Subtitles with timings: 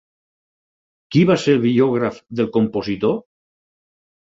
[1.11, 3.19] Qui va ser el biògraf del compositor?